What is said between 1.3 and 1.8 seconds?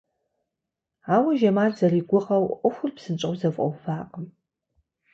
Жамал